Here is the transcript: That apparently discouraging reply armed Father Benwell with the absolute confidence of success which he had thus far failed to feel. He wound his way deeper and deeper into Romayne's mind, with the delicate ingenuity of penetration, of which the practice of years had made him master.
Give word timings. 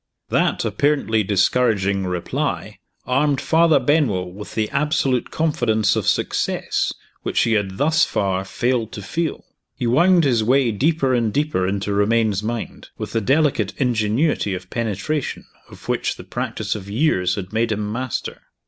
That 0.29 0.65
apparently 0.65 1.21
discouraging 1.23 2.07
reply 2.07 2.79
armed 3.05 3.39
Father 3.39 3.79
Benwell 3.79 4.31
with 4.31 4.55
the 4.55 4.67
absolute 4.71 5.29
confidence 5.29 5.95
of 5.95 6.07
success 6.07 6.91
which 7.21 7.41
he 7.41 7.53
had 7.53 7.77
thus 7.77 8.03
far 8.03 8.43
failed 8.43 8.91
to 8.93 9.03
feel. 9.03 9.43
He 9.75 9.85
wound 9.85 10.23
his 10.23 10.43
way 10.43 10.71
deeper 10.71 11.13
and 11.13 11.31
deeper 11.31 11.67
into 11.67 11.93
Romayne's 11.93 12.41
mind, 12.41 12.89
with 12.97 13.11
the 13.11 13.21
delicate 13.21 13.75
ingenuity 13.77 14.55
of 14.55 14.71
penetration, 14.71 15.45
of 15.69 15.87
which 15.87 16.15
the 16.15 16.23
practice 16.23 16.73
of 16.73 16.89
years 16.89 17.35
had 17.35 17.53
made 17.53 17.71
him 17.71 17.91
master. 17.91 18.41